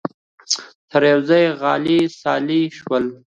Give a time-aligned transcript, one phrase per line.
[0.91, 3.05] سره یوځای خلع سلاح شول